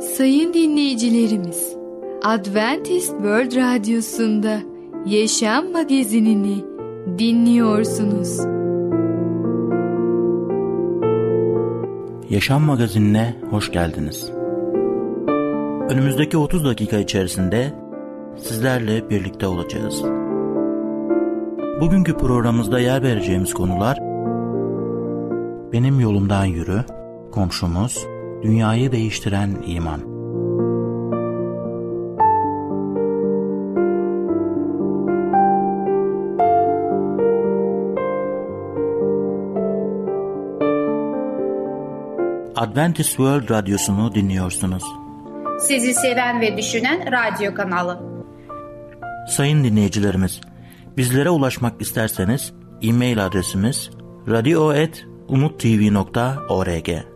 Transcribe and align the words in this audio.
Sayın 0.00 0.54
dinleyicilerimiz, 0.54 1.76
Adventist 2.22 3.10
World 3.10 3.56
Radyosu'nda 3.56 4.58
Yaşam 5.06 5.72
Magazinini 5.72 6.64
dinliyorsunuz. 7.18 8.38
Yaşam 12.30 12.62
Magazinine 12.62 13.36
hoş 13.50 13.72
geldiniz. 13.72 14.30
Önümüzdeki 15.90 16.38
30 16.38 16.64
dakika 16.64 16.98
içerisinde 16.98 17.72
sizlerle 18.36 19.10
birlikte 19.10 19.46
olacağız. 19.46 20.02
Bugünkü 21.80 22.16
programımızda 22.16 22.80
yer 22.80 23.02
vereceğimiz 23.02 23.54
konular 23.54 23.98
Benim 25.72 26.00
yolumdan 26.00 26.44
yürü, 26.44 26.84
komşumuz, 27.32 28.06
dünyayı 28.42 28.92
değiştiren 28.92 29.56
iman. 29.66 30.16
Adventist 42.56 43.08
World 43.08 43.50
Radyosu'nu 43.50 44.14
dinliyorsunuz. 44.14 44.84
Sizi 45.60 45.94
seven 45.94 46.40
ve 46.40 46.56
düşünen 46.56 47.12
radyo 47.12 47.54
kanalı. 47.54 48.02
Sayın 49.28 49.64
dinleyicilerimiz, 49.64 50.40
bizlere 50.96 51.30
ulaşmak 51.30 51.82
isterseniz 51.82 52.52
e-mail 52.82 53.26
adresimiz 53.26 53.90
radio.umutv.org 54.28 57.15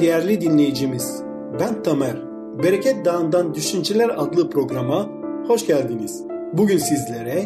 Değerli 0.00 0.40
dinleyicimiz. 0.40 1.22
Ben 1.60 1.82
Tamer. 1.82 2.16
Bereket 2.62 3.04
Dağı'ndan 3.04 3.54
Düşünceler 3.54 4.08
adlı 4.08 4.50
programa 4.50 5.10
hoş 5.46 5.66
geldiniz. 5.66 6.24
Bugün 6.52 6.78
sizlere 6.78 7.44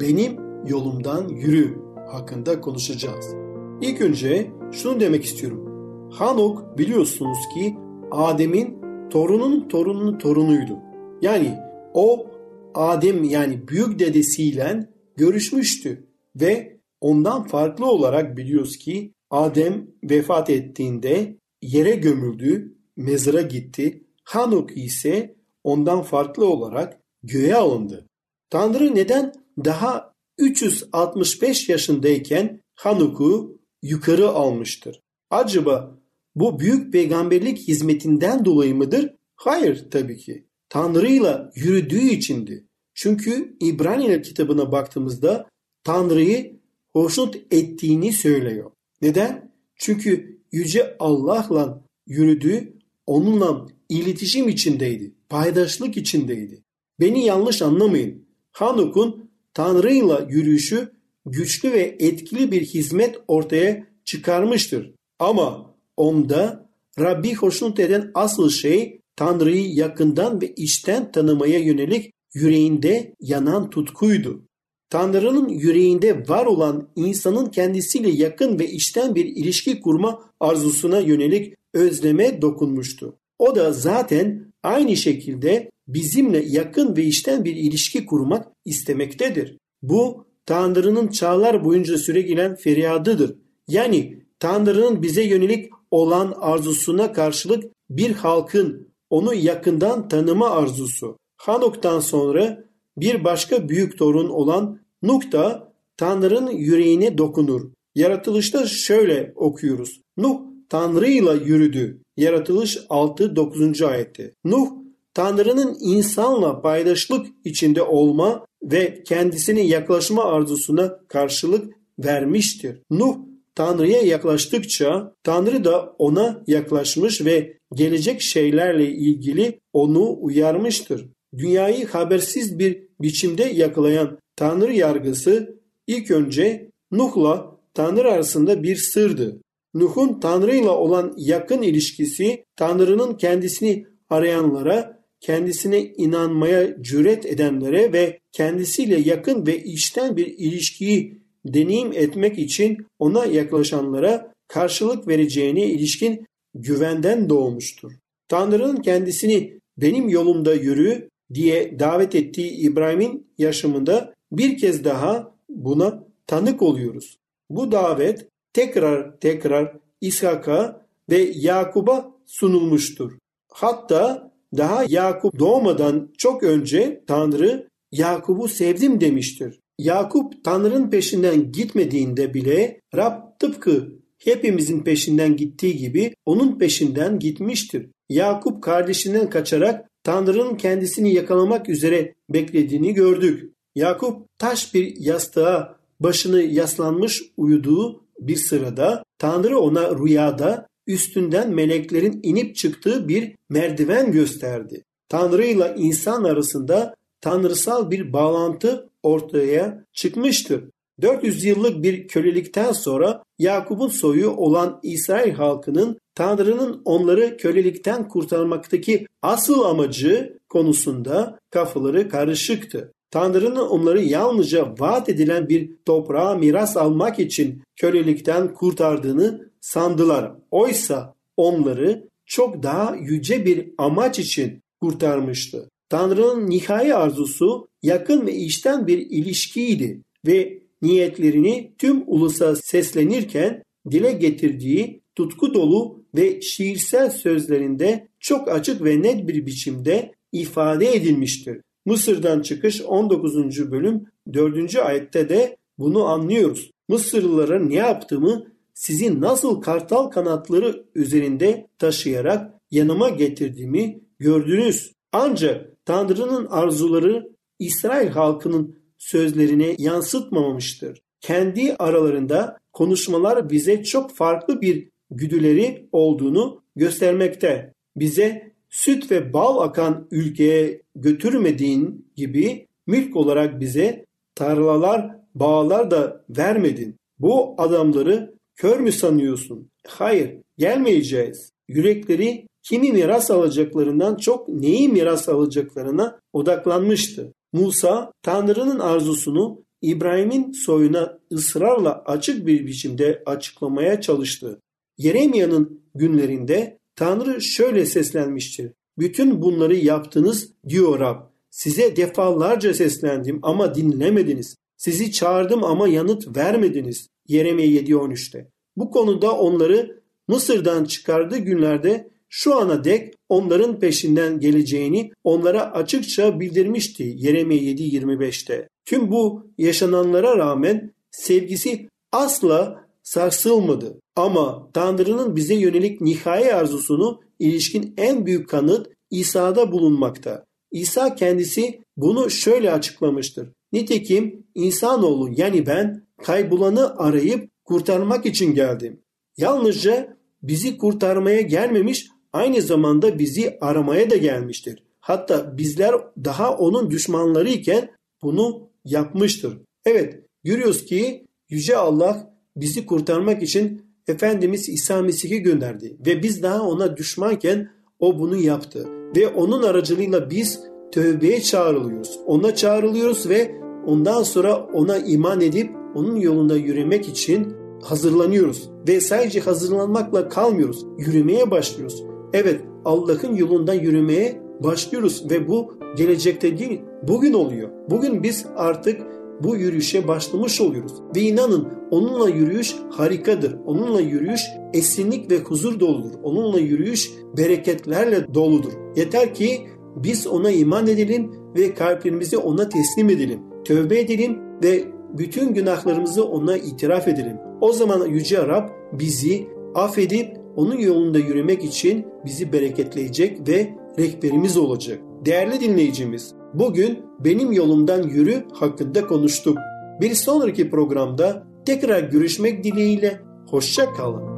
benim 0.00 0.36
yolumdan 0.66 1.28
yürü 1.28 1.78
hakkında 2.10 2.60
konuşacağız. 2.60 3.34
İlk 3.80 4.00
önce 4.00 4.50
şunu 4.72 5.00
demek 5.00 5.24
istiyorum. 5.24 5.66
Hanok 6.12 6.78
biliyorsunuz 6.78 7.38
ki 7.54 7.76
Adem'in 8.10 8.80
torunun 9.10 9.68
torununun 9.68 10.18
torunuydu. 10.18 10.78
Yani 11.22 11.58
o 11.94 12.26
Adem 12.74 13.24
yani 13.24 13.68
büyük 13.68 13.98
dedesiyle 13.98 14.88
görüşmüştü 15.16 16.06
ve 16.40 16.80
ondan 17.00 17.44
farklı 17.44 17.86
olarak 17.86 18.36
biliyoruz 18.36 18.76
ki 18.76 19.14
Adem 19.30 19.86
vefat 20.04 20.50
ettiğinde 20.50 21.36
yere 21.66 21.94
gömüldü, 21.94 22.76
mezara 22.96 23.42
gitti. 23.42 24.04
Hanok 24.24 24.76
ise 24.76 25.36
ondan 25.64 26.02
farklı 26.02 26.46
olarak 26.46 27.00
göğe 27.22 27.54
alındı. 27.54 28.06
Tanrı 28.50 28.94
neden 28.94 29.32
daha 29.64 30.14
365 30.38 31.68
yaşındayken 31.68 32.60
Hanuk'u 32.74 33.60
yukarı 33.82 34.28
almıştır? 34.28 35.02
Acaba 35.30 35.98
bu 36.34 36.60
büyük 36.60 36.92
peygamberlik 36.92 37.58
hizmetinden 37.58 38.44
dolayı 38.44 38.74
mıdır? 38.74 39.14
Hayır 39.36 39.90
tabii 39.90 40.16
ki. 40.16 40.46
Tanrı'yla 40.68 41.50
yürüdüğü 41.54 42.08
içindi. 42.08 42.66
Çünkü 42.94 43.56
İbraniler 43.60 44.22
kitabına 44.22 44.72
baktığımızda 44.72 45.48
Tanrı'yı 45.84 46.60
hoşnut 46.92 47.36
ettiğini 47.50 48.12
söylüyor. 48.12 48.70
Neden? 49.02 49.52
Çünkü 49.76 50.35
Yüce 50.56 50.96
Allah'la 50.98 51.84
yürüdü, 52.06 52.78
onunla 53.06 53.66
iletişim 53.88 54.48
içindeydi, 54.48 55.14
paydaşlık 55.28 55.96
içindeydi. 55.96 56.62
Beni 57.00 57.24
yanlış 57.24 57.62
anlamayın. 57.62 58.26
Hanuk'un 58.52 59.30
Tanrı'yla 59.54 60.26
yürüyüşü 60.28 60.92
güçlü 61.26 61.72
ve 61.72 61.96
etkili 61.98 62.50
bir 62.52 62.62
hizmet 62.62 63.16
ortaya 63.28 63.86
çıkarmıştır. 64.04 64.94
Ama 65.18 65.74
onda 65.96 66.70
Rabbi 67.00 67.34
hoşnut 67.34 67.80
eden 67.80 68.10
asıl 68.14 68.50
şey 68.50 69.00
Tanrı'yı 69.16 69.74
yakından 69.74 70.40
ve 70.40 70.54
içten 70.54 71.12
tanımaya 71.12 71.58
yönelik 71.58 72.12
yüreğinde 72.34 73.14
yanan 73.20 73.70
tutkuydu. 73.70 74.46
Tanrı'nın 74.90 75.48
yüreğinde 75.48 76.28
var 76.28 76.46
olan 76.46 76.88
insanın 76.96 77.46
kendisiyle 77.46 78.10
yakın 78.10 78.58
ve 78.58 78.70
içten 78.70 79.14
bir 79.14 79.24
ilişki 79.24 79.80
kurma 79.80 80.22
arzusuna 80.40 80.98
yönelik 80.98 81.54
özleme 81.74 82.42
dokunmuştu. 82.42 83.16
O 83.38 83.56
da 83.56 83.72
zaten 83.72 84.52
aynı 84.62 84.96
şekilde 84.96 85.70
bizimle 85.88 86.44
yakın 86.46 86.96
ve 86.96 87.04
içten 87.04 87.44
bir 87.44 87.56
ilişki 87.56 88.06
kurmak 88.06 88.48
istemektedir. 88.64 89.58
Bu 89.82 90.26
Tanrı'nın 90.46 91.08
çağlar 91.08 91.64
boyunca 91.64 91.98
süre 91.98 92.22
gelen 92.22 92.56
feryadıdır. 92.56 93.36
Yani 93.68 94.22
Tanrı'nın 94.38 95.02
bize 95.02 95.22
yönelik 95.22 95.70
olan 95.90 96.34
arzusuna 96.36 97.12
karşılık 97.12 97.64
bir 97.90 98.12
halkın 98.12 98.88
onu 99.10 99.34
yakından 99.34 100.08
tanıma 100.08 100.50
arzusu. 100.50 101.18
Hanok'tan 101.36 102.00
sonra 102.00 102.64
bir 102.96 103.24
başka 103.24 103.68
büyük 103.68 103.98
torun 103.98 104.28
olan 104.28 104.80
Nuh 105.02 105.32
da 105.32 105.72
Tanrı'nın 105.96 106.50
yüreğine 106.50 107.18
dokunur. 107.18 107.70
Yaratılışta 107.94 108.66
şöyle 108.66 109.32
okuyoruz. 109.36 110.00
Nuh 110.16 110.40
Tanrı'yla 110.68 111.34
yürüdü. 111.34 112.02
Yaratılış 112.16 112.76
6-9. 112.76 113.86
ayette. 113.86 114.34
Nuh 114.44 114.68
Tanrı'nın 115.14 115.76
insanla 115.80 116.60
paydaşlık 116.60 117.26
içinde 117.44 117.82
olma 117.82 118.46
ve 118.62 119.02
kendisine 119.02 119.60
yaklaşma 119.60 120.24
arzusuna 120.24 120.98
karşılık 121.08 121.74
vermiştir. 121.98 122.82
Nuh 122.90 123.16
Tanrı'ya 123.54 124.00
yaklaştıkça 124.02 125.14
Tanrı 125.22 125.64
da 125.64 125.94
ona 125.98 126.42
yaklaşmış 126.46 127.24
ve 127.24 127.58
gelecek 127.74 128.20
şeylerle 128.20 128.88
ilgili 128.88 129.60
onu 129.72 130.16
uyarmıştır. 130.20 131.06
Dünyayı 131.38 131.86
habersiz 131.86 132.58
bir 132.58 132.82
biçimde 133.00 133.44
yakalayan 133.44 134.18
Tanrı 134.36 134.72
yargısı 134.72 135.60
ilk 135.86 136.10
önce 136.10 136.70
Nuh'la 136.90 137.56
Tanrı 137.74 138.12
arasında 138.12 138.62
bir 138.62 138.76
sırdı. 138.76 139.40
Nuh'un 139.74 140.20
Tanrı'yla 140.20 140.70
olan 140.70 141.14
yakın 141.16 141.62
ilişkisi 141.62 142.44
Tanrı'nın 142.56 143.14
kendisini 143.14 143.86
arayanlara, 144.10 145.02
kendisine 145.20 145.84
inanmaya 145.84 146.82
cüret 146.82 147.26
edenlere 147.26 147.92
ve 147.92 148.20
kendisiyle 148.32 149.00
yakın 149.00 149.46
ve 149.46 149.64
içten 149.64 150.16
bir 150.16 150.26
ilişkiyi 150.26 151.22
deneyim 151.44 151.92
etmek 151.92 152.38
için 152.38 152.86
ona 152.98 153.24
yaklaşanlara 153.24 154.32
karşılık 154.48 155.08
vereceğine 155.08 155.66
ilişkin 155.66 156.26
güvenden 156.54 157.28
doğmuştur. 157.28 157.92
Tanrı'nın 158.28 158.76
kendisini 158.76 159.58
benim 159.76 160.08
yolumda 160.08 160.54
yürü 160.54 161.08
diye 161.34 161.78
davet 161.78 162.14
ettiği 162.14 162.50
İbrahim'in 162.50 163.26
yaşamında 163.38 164.14
bir 164.32 164.58
kez 164.58 164.84
daha 164.84 165.34
buna 165.48 166.04
tanık 166.26 166.62
oluyoruz. 166.62 167.18
Bu 167.50 167.72
davet 167.72 168.28
tekrar 168.52 169.20
tekrar 169.20 169.76
İshak'a 170.00 170.86
ve 171.10 171.32
Yakub'a 171.34 172.14
sunulmuştur. 172.26 173.12
Hatta 173.52 174.32
daha 174.56 174.84
Yakup 174.88 175.38
doğmadan 175.38 176.12
çok 176.18 176.42
önce 176.42 177.04
Tanrı 177.06 177.68
Yakup'u 177.92 178.48
sevdim 178.48 179.00
demiştir. 179.00 179.60
Yakup 179.78 180.44
Tanrı'nın 180.44 180.90
peşinden 180.90 181.52
gitmediğinde 181.52 182.34
bile 182.34 182.80
Rab 182.96 183.38
tıpkı 183.38 183.92
hepimizin 184.18 184.82
peşinden 184.82 185.36
gittiği 185.36 185.76
gibi 185.76 186.14
onun 186.26 186.58
peşinden 186.58 187.18
gitmiştir. 187.18 187.90
Yakup 188.08 188.62
kardeşinden 188.62 189.30
kaçarak 189.30 189.88
Tanrı'nın 190.06 190.56
kendisini 190.56 191.14
yakalamak 191.14 191.68
üzere 191.68 192.14
beklediğini 192.30 192.94
gördük. 192.94 193.52
Yakup 193.74 194.38
taş 194.38 194.74
bir 194.74 194.94
yastığa 194.98 195.76
başını 196.00 196.42
yaslanmış 196.42 197.22
uyuduğu 197.36 198.04
bir 198.20 198.36
sırada 198.36 199.04
Tanrı 199.18 199.58
ona 199.58 199.98
rüyada 199.98 200.66
üstünden 200.86 201.50
meleklerin 201.50 202.20
inip 202.22 202.56
çıktığı 202.56 203.08
bir 203.08 203.34
merdiven 203.50 204.12
gösterdi. 204.12 204.84
Tanrı 205.08 205.44
ile 205.44 205.74
insan 205.76 206.24
arasında 206.24 206.94
tanrısal 207.20 207.90
bir 207.90 208.12
bağlantı 208.12 208.90
ortaya 209.02 209.84
çıkmıştır. 209.92 210.64
400 211.02 211.44
yıllık 211.44 211.82
bir 211.82 212.08
kölelikten 212.08 212.72
sonra 212.72 213.22
Yakup'un 213.38 213.88
soyu 213.88 214.30
olan 214.30 214.80
İsrail 214.82 215.32
halkının 215.32 215.98
Tanrı'nın 216.14 216.82
onları 216.84 217.36
kölelikten 217.36 218.08
kurtarmaktaki 218.08 219.06
asıl 219.22 219.62
amacı 219.62 220.38
konusunda 220.48 221.38
kafaları 221.50 222.08
karışıktı. 222.08 222.92
Tanrı'nın 223.10 223.68
onları 223.68 224.02
yalnızca 224.02 224.74
vaat 224.78 225.08
edilen 225.08 225.48
bir 225.48 225.70
toprağa 225.84 226.34
miras 226.34 226.76
almak 226.76 227.18
için 227.18 227.62
kölelikten 227.76 228.54
kurtardığını 228.54 229.50
sandılar. 229.60 230.32
Oysa 230.50 231.14
onları 231.36 232.08
çok 232.26 232.62
daha 232.62 232.96
yüce 232.96 233.46
bir 233.46 233.68
amaç 233.78 234.18
için 234.18 234.62
kurtarmıştı. 234.80 235.70
Tanrı'nın 235.88 236.50
nihai 236.50 236.94
arzusu 236.94 237.68
yakın 237.82 238.26
ve 238.26 238.34
içten 238.34 238.86
bir 238.86 238.98
ilişkiydi 238.98 240.02
ve 240.26 240.65
niyetlerini 240.82 241.74
tüm 241.78 242.04
ulusa 242.06 242.56
seslenirken 242.56 243.62
dile 243.90 244.12
getirdiği 244.12 245.02
tutku 245.14 245.54
dolu 245.54 246.04
ve 246.14 246.40
şiirsel 246.40 247.10
sözlerinde 247.10 248.08
çok 248.20 248.48
açık 248.48 248.84
ve 248.84 249.02
net 249.02 249.28
bir 249.28 249.46
biçimde 249.46 250.14
ifade 250.32 250.96
edilmiştir. 250.96 251.60
Mısır'dan 251.86 252.40
çıkış 252.40 252.82
19. 252.82 253.70
bölüm 253.70 254.04
4. 254.32 254.76
ayette 254.76 255.28
de 255.28 255.56
bunu 255.78 256.04
anlıyoruz. 256.04 256.70
Mısırlılara 256.88 257.58
ne 257.58 257.74
yaptığımı 257.74 258.46
sizi 258.74 259.20
nasıl 259.20 259.60
kartal 259.60 260.06
kanatları 260.06 260.86
üzerinde 260.94 261.66
taşıyarak 261.78 262.54
yanıma 262.70 263.08
getirdiğimi 263.08 264.00
gördünüz. 264.18 264.92
Ancak 265.12 265.86
Tanrı'nın 265.86 266.46
arzuları 266.46 267.32
İsrail 267.58 268.08
halkının 268.08 268.78
sözlerine 268.98 269.74
yansıtmamamıştır. 269.78 271.02
Kendi 271.20 271.74
aralarında 271.78 272.58
konuşmalar 272.72 273.50
bize 273.50 273.84
çok 273.84 274.16
farklı 274.16 274.60
bir 274.60 274.88
güdüleri 275.10 275.88
olduğunu 275.92 276.62
göstermekte. 276.76 277.74
Bize 277.96 278.52
süt 278.70 279.10
ve 279.10 279.32
bal 279.32 279.60
akan 279.60 280.08
ülkeye 280.10 280.82
götürmediğin 280.94 282.12
gibi 282.16 282.66
mülk 282.86 283.16
olarak 283.16 283.60
bize 283.60 284.06
tarlalar, 284.34 285.16
bağlar 285.34 285.90
da 285.90 286.24
vermedin. 286.30 286.96
Bu 287.18 287.54
adamları 287.58 288.34
kör 288.56 288.80
mü 288.80 288.92
sanıyorsun? 288.92 289.70
Hayır, 289.86 290.36
gelmeyeceğiz. 290.58 291.52
Yürekleri 291.68 292.46
kimi 292.62 292.92
miras 292.92 293.30
alacaklarından 293.30 294.16
çok 294.16 294.48
neyi 294.48 294.88
miras 294.88 295.28
alacaklarına 295.28 296.20
odaklanmıştı. 296.32 297.32
Musa 297.56 298.12
Tanrı'nın 298.22 298.78
arzusunu 298.78 299.64
İbrahim'in 299.82 300.52
soyuna 300.52 301.18
ısrarla 301.32 302.02
açık 302.06 302.46
bir 302.46 302.66
biçimde 302.66 303.22
açıklamaya 303.26 304.00
çalıştı. 304.00 304.60
Yeremya'nın 304.98 305.82
günlerinde 305.94 306.78
Tanrı 306.96 307.42
şöyle 307.42 307.86
seslenmiştir. 307.86 308.72
Bütün 308.98 309.42
bunları 309.42 309.76
yaptınız 309.76 310.52
diyor 310.68 311.00
Rab. 311.00 311.20
Size 311.50 311.96
defalarca 311.96 312.74
seslendim 312.74 313.40
ama 313.42 313.74
dinlemediniz. 313.74 314.56
Sizi 314.76 315.12
çağırdım 315.12 315.64
ama 315.64 315.88
yanıt 315.88 316.36
vermediniz. 316.36 317.08
Yeremye 317.28 317.66
7.13'te. 317.66 318.50
Bu 318.76 318.90
konuda 318.90 319.32
onları 319.32 320.02
Mısır'dan 320.28 320.84
çıkardığı 320.84 321.38
günlerde 321.38 322.10
şu 322.28 322.54
ana 322.54 322.84
dek 322.84 323.14
onların 323.28 323.78
peşinden 323.78 324.40
geleceğini 324.40 325.10
onlara 325.24 325.72
açıkça 325.72 326.40
bildirmişti 326.40 327.12
Yeremye 327.16 327.58
7.25'te. 327.58 328.68
Tüm 328.84 329.10
bu 329.10 329.50
yaşananlara 329.58 330.36
rağmen 330.36 330.94
sevgisi 331.10 331.88
asla 332.12 332.86
sarsılmadı. 333.02 334.00
Ama 334.16 334.70
Tanrı'nın 334.74 335.36
bize 335.36 335.54
yönelik 335.54 336.00
nihai 336.00 336.54
arzusunu 336.54 337.20
ilişkin 337.38 337.94
en 337.96 338.26
büyük 338.26 338.48
kanıt 338.48 338.86
İsa'da 339.10 339.72
bulunmakta. 339.72 340.44
İsa 340.70 341.14
kendisi 341.14 341.80
bunu 341.96 342.30
şöyle 342.30 342.72
açıklamıştır. 342.72 343.48
Nitekim 343.72 344.46
insanoğlu 344.54 345.30
yani 345.36 345.66
ben 345.66 346.06
kaybolanı 346.22 346.96
arayıp 346.96 347.50
kurtarmak 347.64 348.26
için 348.26 348.54
geldim. 348.54 349.00
Yalnızca 349.36 350.16
bizi 350.42 350.78
kurtarmaya 350.78 351.40
gelmemiş 351.40 352.06
aynı 352.36 352.62
zamanda 352.62 353.18
bizi 353.18 353.58
aramaya 353.60 354.10
da 354.10 354.16
gelmiştir. 354.16 354.82
Hatta 355.00 355.58
bizler 355.58 355.94
daha 356.24 356.56
onun 356.56 356.90
düşmanları 356.90 357.48
iken 357.48 357.90
bunu 358.22 358.68
yapmıştır. 358.84 359.58
Evet 359.84 360.20
görüyoruz 360.44 360.84
ki 360.84 361.26
Yüce 361.48 361.76
Allah 361.76 362.34
bizi 362.56 362.86
kurtarmak 362.86 363.42
için 363.42 363.82
Efendimiz 364.08 364.68
İsa 364.68 365.02
Mesih'i 365.02 365.42
gönderdi 365.42 365.96
ve 366.06 366.22
biz 366.22 366.42
daha 366.42 366.62
ona 366.62 366.96
düşmanken 366.96 367.70
o 367.98 368.18
bunu 368.18 368.36
yaptı 368.36 368.88
ve 369.16 369.28
onun 369.28 369.62
aracılığıyla 369.62 370.30
biz 370.30 370.60
tövbeye 370.92 371.40
çağrılıyoruz. 371.40 372.18
Ona 372.26 372.54
çağrılıyoruz 372.54 373.28
ve 373.28 373.54
ondan 373.86 374.22
sonra 374.22 374.56
ona 374.56 374.98
iman 374.98 375.40
edip 375.40 375.70
onun 375.94 376.16
yolunda 376.16 376.56
yürümek 376.56 377.08
için 377.08 377.56
hazırlanıyoruz 377.82 378.70
ve 378.88 379.00
sadece 379.00 379.40
hazırlanmakla 379.40 380.28
kalmıyoruz. 380.28 380.86
Yürümeye 380.98 381.50
başlıyoruz. 381.50 382.02
Evet 382.32 382.60
Allah'ın 382.84 383.36
yolundan 383.36 383.74
yürümeye 383.74 384.40
başlıyoruz 384.60 385.30
ve 385.30 385.48
bu 385.48 385.74
gelecekte 385.96 386.58
değil 386.58 386.80
bugün 387.08 387.32
oluyor. 387.32 387.68
Bugün 387.90 388.22
biz 388.22 388.46
artık 388.56 389.02
bu 389.42 389.56
yürüyüşe 389.56 390.08
başlamış 390.08 390.60
oluyoruz. 390.60 390.92
Ve 391.16 391.20
inanın 391.20 391.68
onunla 391.90 392.28
yürüyüş 392.28 392.74
harikadır. 392.90 393.56
Onunla 393.66 394.00
yürüyüş 394.00 394.42
esinlik 394.74 395.30
ve 395.30 395.38
huzur 395.38 395.80
doludur. 395.80 396.10
Onunla 396.22 396.58
yürüyüş 396.60 397.12
bereketlerle 397.36 398.34
doludur. 398.34 398.72
Yeter 398.96 399.34
ki 399.34 399.66
biz 399.96 400.26
ona 400.26 400.50
iman 400.50 400.86
edelim 400.86 401.32
ve 401.56 401.74
kalplerimizi 401.74 402.36
ona 402.36 402.68
teslim 402.68 403.10
edelim. 403.10 403.40
Tövbe 403.64 404.00
edelim 404.00 404.38
ve 404.62 404.84
bütün 405.18 405.54
günahlarımızı 405.54 406.24
ona 406.24 406.56
itiraf 406.56 407.08
edelim. 407.08 407.36
O 407.60 407.72
zaman 407.72 408.06
Yüce 408.06 408.46
Rab 408.46 408.68
bizi 408.92 409.46
affedip 409.74 410.45
onun 410.56 410.78
yolunda 410.78 411.18
yürümek 411.18 411.64
için 411.64 412.06
bizi 412.24 412.52
bereketleyecek 412.52 413.48
ve 413.48 413.74
rehberimiz 413.98 414.56
olacak. 414.56 415.00
Değerli 415.24 415.60
dinleyicimiz, 415.60 416.34
bugün 416.54 416.98
benim 417.20 417.52
yolumdan 417.52 418.02
yürü 418.02 418.44
hakkında 418.52 419.06
konuştuk. 419.06 419.58
Bir 420.00 420.14
sonraki 420.14 420.70
programda 420.70 421.46
tekrar 421.66 422.02
görüşmek 422.02 422.64
dileğiyle 422.64 423.20
hoşça 423.50 423.92
kalın. 423.92 424.36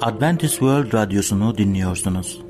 Adventist 0.00 0.52
World 0.52 0.94
Radyosu'nu 0.94 1.58
dinliyorsunuz. 1.58 2.49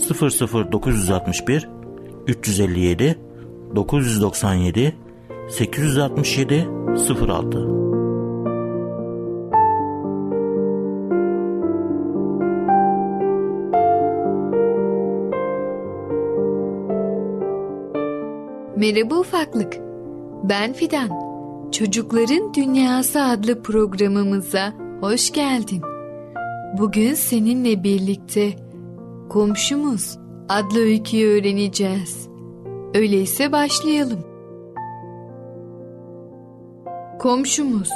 00961 0.00 1.68
357 2.26 3.18
997 3.76 4.94
867 5.48 6.68
06 7.28 7.80
Merhaba 18.76 19.14
ufaklık. 19.14 19.76
Ben 20.42 20.72
Fidan. 20.72 21.10
Çocukların 21.72 22.54
Dünyası 22.54 23.22
adlı 23.22 23.62
programımıza 23.62 24.72
hoş 25.00 25.32
geldin. 25.32 25.82
Bugün 26.78 27.14
seninle 27.14 27.84
birlikte 27.84 28.69
Komşumuz 29.30 30.18
adlı 30.48 30.78
öyküyü 30.80 31.28
öğreneceğiz. 31.28 32.28
Öyleyse 32.94 33.52
başlayalım. 33.52 34.24
Komşumuz 37.18 37.88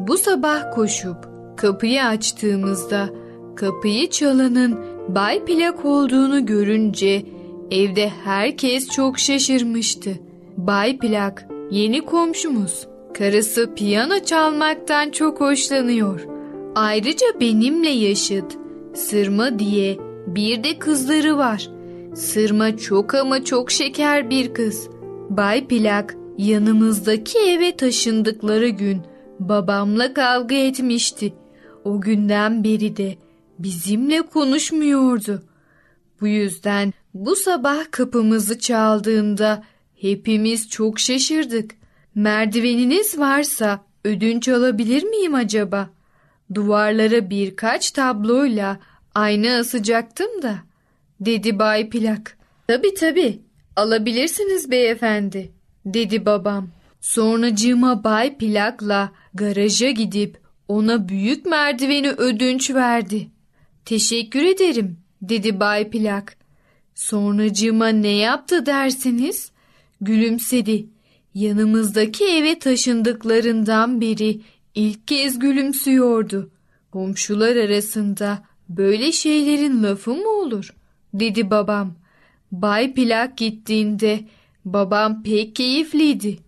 bu 0.00 0.18
sabah 0.18 0.74
koşup 0.74 1.16
kapıyı 1.56 2.04
açtığımızda 2.04 3.10
kapıyı 3.56 4.10
çalanın 4.10 4.78
Bay 5.08 5.44
Plak 5.44 5.84
olduğunu 5.84 6.46
görünce 6.46 7.22
evde 7.70 8.08
herkes 8.24 8.88
çok 8.88 9.18
şaşırmıştı. 9.18 10.10
Bay 10.56 10.98
Plak 10.98 11.48
yeni 11.70 12.04
komşumuz. 12.04 12.86
Karısı 13.18 13.74
piyano 13.74 14.18
çalmaktan 14.18 15.10
çok 15.10 15.40
hoşlanıyor. 15.40 16.26
Ayrıca 16.74 17.26
benimle 17.40 17.90
yaşıt. 17.90 18.58
Sırma 18.94 19.58
diye 19.58 20.07
bir 20.34 20.64
de 20.64 20.78
kızları 20.78 21.38
var. 21.38 21.70
Sırma 22.14 22.76
çok 22.76 23.14
ama 23.14 23.44
çok 23.44 23.70
şeker 23.70 24.30
bir 24.30 24.54
kız. 24.54 24.88
Bay 25.30 25.66
Plak 25.66 26.16
yanımızdaki 26.38 27.38
eve 27.38 27.76
taşındıkları 27.76 28.68
gün 28.68 29.02
babamla 29.40 30.14
kavga 30.14 30.54
etmişti. 30.54 31.34
O 31.84 32.00
günden 32.00 32.64
beri 32.64 32.96
de 32.96 33.16
bizimle 33.58 34.22
konuşmuyordu. 34.22 35.42
Bu 36.20 36.26
yüzden 36.26 36.92
bu 37.14 37.36
sabah 37.36 37.90
kapımızı 37.90 38.58
çaldığında 38.58 39.62
hepimiz 40.00 40.70
çok 40.70 41.00
şaşırdık. 41.00 41.70
Merdiveniniz 42.14 43.18
varsa 43.18 43.84
ödünç 44.04 44.48
alabilir 44.48 45.02
miyim 45.02 45.34
acaba? 45.34 45.90
Duvarlara 46.54 47.30
birkaç 47.30 47.90
tabloyla 47.90 48.78
ayna 49.18 49.58
asacaktım 49.58 50.42
da, 50.42 50.58
dedi 51.20 51.58
Bay 51.58 51.90
Plak. 51.90 52.36
Tabii 52.66 52.94
tabii, 52.94 53.40
alabilirsiniz 53.76 54.70
beyefendi, 54.70 55.52
dedi 55.86 56.26
babam. 56.26 56.68
Sonracığıma 57.00 58.04
Bay 58.04 58.36
Plak'la 58.38 59.12
garaja 59.34 59.90
gidip 59.90 60.40
ona 60.68 61.08
büyük 61.08 61.46
merdiveni 61.46 62.10
ödünç 62.10 62.70
verdi. 62.70 63.28
Teşekkür 63.84 64.42
ederim, 64.42 64.98
dedi 65.22 65.60
Bay 65.60 65.90
Plak. 65.90 66.36
Sonracığıma 66.94 67.88
ne 67.88 68.16
yaptı 68.16 68.66
dersiniz? 68.66 69.50
Gülümsedi. 70.00 70.86
Yanımızdaki 71.34 72.24
eve 72.24 72.58
taşındıklarından 72.58 74.00
beri 74.00 74.40
ilk 74.74 75.08
kez 75.08 75.38
gülümsüyordu. 75.38 76.50
Komşular 76.90 77.56
arasında 77.56 78.47
böyle 78.68 79.12
şeylerin 79.12 79.82
lafı 79.82 80.10
mı 80.10 80.28
olur? 80.28 80.74
dedi 81.14 81.50
babam. 81.50 81.94
Bay 82.52 82.94
Plak 82.94 83.38
gittiğinde 83.38 84.20
babam 84.64 85.22
pek 85.22 85.56
keyifliydi. 85.56 86.38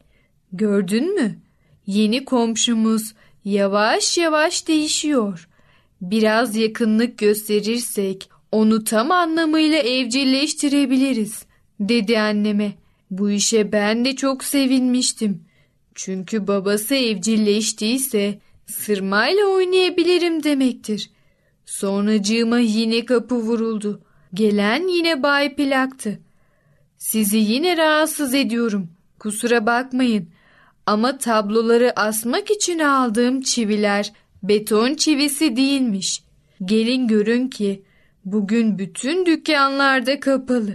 Gördün 0.53 1.15
mü? 1.15 1.39
Yeni 1.87 2.25
komşumuz 2.25 3.15
yavaş 3.45 4.19
yavaş 4.19 4.69
değişiyor. 4.69 5.49
Biraz 6.00 6.57
yakınlık 6.57 7.19
gösterirsek 7.19 8.31
onu 8.53 8.85
tam 8.85 9.11
anlamıyla 9.11 9.79
evcilleştirebiliriz, 9.79 11.45
dedi 11.81 12.19
anneme. 12.19 12.73
Bu 13.11 13.31
işe 13.31 13.73
ben 13.73 14.05
de 14.05 14.17
çok 14.17 14.45
sevinmiştim. 14.45 15.45
Çünkü 15.95 16.47
babası 16.47 16.95
evcilleştiyse 16.95 18.39
sırmayla 18.67 19.47
oynayabilirim 19.47 20.43
demektir. 20.43 21.11
Sonracığıma 21.71 22.59
yine 22.59 23.05
kapı 23.05 23.35
vuruldu. 23.35 24.03
Gelen 24.35 24.89
yine 24.89 25.23
Bay 25.23 25.55
Plak'tı. 25.55 26.21
Sizi 26.99 27.37
yine 27.37 27.77
rahatsız 27.77 28.35
ediyorum. 28.35 28.89
Kusura 29.19 29.67
bakmayın. 29.67 30.29
Ama 30.87 31.19
tabloları 31.19 32.00
asmak 32.00 32.50
için 32.50 32.79
aldığım 32.79 33.41
çiviler 33.41 34.12
beton 34.43 34.95
çivisi 34.95 35.57
değilmiş. 35.57 36.23
Gelin 36.65 37.09
görün 37.09 37.49
ki 37.49 37.83
bugün 38.25 38.79
bütün 38.79 39.27
dükkanlarda 39.27 40.21
kapalı. 40.21 40.73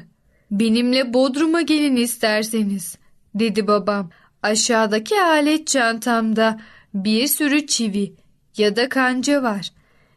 Benimle 0.52 1.14
Bodrum'a 1.14 1.62
gelin 1.62 1.96
isterseniz, 1.96 2.98
dedi 3.36 3.68
babam. 3.68 4.10
Aşağıdaki 4.44 5.22
alet 5.22 5.68
çantamda 5.68 6.60
bir 6.94 7.28
sürü 7.28 7.68
çivi 7.68 8.14
ya 8.58 8.75
da 8.75 8.90
kanca 8.90 9.44
var. 9.44 9.72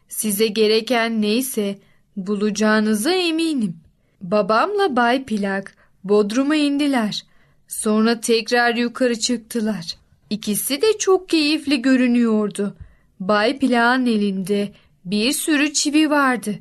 Size 0.09 0.47
gereken 0.47 1.21
neyse 1.21 1.79
bulacağınıza 2.17 3.11
eminim. 3.11 3.77
Babamla 4.21 4.95
Bay 4.95 5.25
Plak 5.25 5.75
Bodrum'a 6.03 6.55
indiler. 6.55 7.25
Sonra 7.67 8.19
tekrar 8.19 8.75
yukarı 8.75 9.19
çıktılar. 9.19 9.97
İkisi 10.29 10.81
de 10.81 10.97
çok 10.97 11.29
keyifli 11.29 11.81
görünüyordu. 11.81 12.75
Bay 13.19 13.59
Plak'ın 13.59 14.05
elinde 14.05 14.71
bir 15.05 15.31
sürü 15.31 15.73
çivi 15.73 16.09
vardı. 16.09 16.55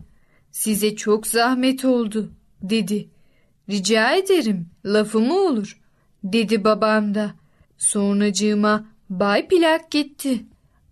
Size 0.51 0.97
çok 0.97 1.27
zahmet 1.27 1.85
oldu, 1.85 2.31
dedi. 2.63 3.09
Rica 3.71 4.17
ederim, 4.17 4.69
lafı 4.85 5.21
mı 5.21 5.35
olur, 5.35 5.81
dedi 6.25 6.65
babam 6.65 7.15
da. 7.15 7.35
Sonracığıma 7.79 8.87
Bay 9.11 9.49
Plak 9.49 9.91
gitti. 9.91 10.45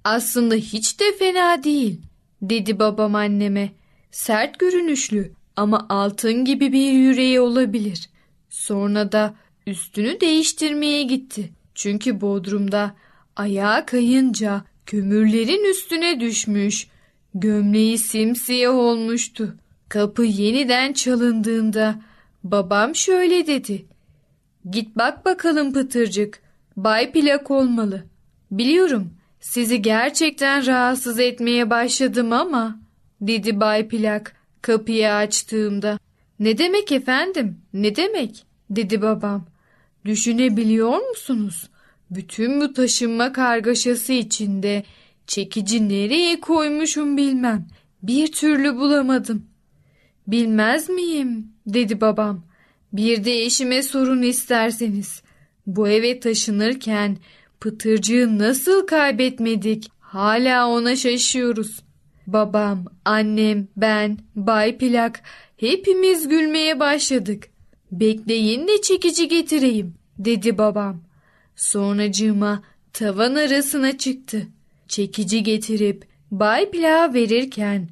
Aslında 0.04 0.54
hiç 0.54 1.00
de 1.00 1.04
fena 1.18 1.62
değil, 1.62 2.00
dedi 2.42 2.78
babam 2.78 3.14
anneme. 3.14 3.72
Sert 4.10 4.58
görünüşlü 4.58 5.32
ama 5.56 5.86
altın 5.88 6.44
gibi 6.44 6.72
bir 6.72 6.92
yüreği 6.92 7.40
olabilir. 7.40 8.10
Sonra 8.48 9.12
da 9.12 9.34
üstünü 9.66 10.20
değiştirmeye 10.20 11.02
gitti. 11.02 11.52
Çünkü 11.74 12.20
Bodrum'da 12.20 12.94
ayağa 13.36 13.86
kayınca 13.86 14.64
kömürlerin 14.86 15.70
üstüne 15.70 16.20
düşmüş. 16.20 16.88
Gömleği 17.34 17.98
simsiyah 17.98 18.74
olmuştu. 18.74 19.56
Kapı 19.88 20.22
yeniden 20.22 20.92
çalındığında 20.92 22.00
babam 22.44 22.94
şöyle 22.94 23.46
dedi. 23.46 23.86
Git 24.70 24.96
bak 24.96 25.24
bakalım 25.24 25.72
Pıtırcık. 25.72 26.42
Bay 26.76 27.12
Plak 27.12 27.50
olmalı. 27.50 28.04
Biliyorum 28.50 29.10
sizi 29.46 29.82
gerçekten 29.82 30.66
rahatsız 30.66 31.20
etmeye 31.20 31.70
başladım 31.70 32.32
ama 32.32 32.80
dedi 33.20 33.60
Bay 33.60 33.88
Plak 33.88 34.36
kapıyı 34.62 35.12
açtığımda. 35.12 35.98
Ne 36.40 36.58
demek 36.58 36.92
efendim 36.92 37.60
ne 37.72 37.96
demek 37.96 38.44
dedi 38.70 39.02
babam. 39.02 39.46
Düşünebiliyor 40.04 41.08
musunuz? 41.08 41.70
Bütün 42.10 42.60
bu 42.60 42.72
taşınma 42.72 43.32
kargaşası 43.32 44.12
içinde 44.12 44.84
çekici 45.26 45.88
nereye 45.88 46.40
koymuşum 46.40 47.16
bilmem. 47.16 47.68
Bir 48.02 48.32
türlü 48.32 48.76
bulamadım. 48.76 49.46
Bilmez 50.26 50.88
miyim? 50.88 51.52
dedi 51.66 52.00
babam. 52.00 52.44
Bir 52.92 53.24
de 53.24 53.42
eşime 53.42 53.82
sorun 53.82 54.22
isterseniz. 54.22 55.22
Bu 55.66 55.88
eve 55.88 56.20
taşınırken 56.20 57.16
pıtırcığı 57.60 58.38
nasıl 58.38 58.86
kaybetmedik? 58.86 59.88
Hala 60.00 60.68
ona 60.68 60.96
şaşıyoruz. 60.96 61.80
Babam, 62.26 62.84
annem, 63.04 63.68
ben, 63.76 64.18
Bay 64.36 64.78
Plak 64.78 65.22
hepimiz 65.56 66.28
gülmeye 66.28 66.80
başladık. 66.80 67.48
Bekleyin 67.92 68.68
de 68.68 68.80
çekici 68.82 69.28
getireyim, 69.28 69.94
dedi 70.18 70.58
babam. 70.58 71.00
Sonracığıma 71.56 72.62
tavan 72.92 73.34
arasına 73.34 73.98
çıktı. 73.98 74.46
Çekici 74.88 75.42
getirip 75.42 76.04
Bay 76.30 76.70
Plak'a 76.70 77.14
verirken 77.14 77.88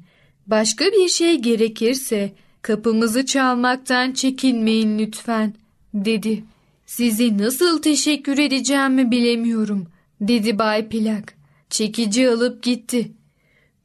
başka 0.47 0.85
bir 0.85 1.09
şey 1.09 1.35
gerekirse 1.35 2.33
kapımızı 2.61 3.25
çalmaktan 3.25 4.11
çekinmeyin 4.11 4.99
lütfen, 4.99 5.53
dedi. 5.93 6.43
Sizi 6.85 7.37
nasıl 7.37 7.81
teşekkür 7.81 8.37
edeceğimi 8.37 9.11
bilemiyorum, 9.11 9.87
dedi 10.21 10.59
Bay 10.59 10.89
Plak. 10.89 11.33
Çekici 11.69 12.29
alıp 12.29 12.63
gitti. 12.63 13.11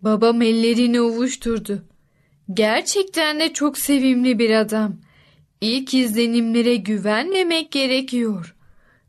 Babam 0.02 0.42
ellerini 0.42 1.00
ovuşturdu. 1.00 1.82
Gerçekten 2.54 3.40
de 3.40 3.52
çok 3.52 3.78
sevimli 3.78 4.38
bir 4.38 4.50
adam. 4.50 4.96
İlk 5.60 5.94
izlenimlere 5.94 6.76
güvenmemek 6.76 7.70
gerekiyor. 7.72 8.54